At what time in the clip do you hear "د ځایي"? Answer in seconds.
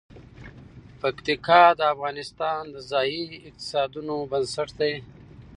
2.73-3.23